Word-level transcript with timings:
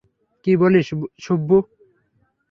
কী 0.45 0.51
বলিস, 0.57 0.87
সুব্বু? 1.19 1.57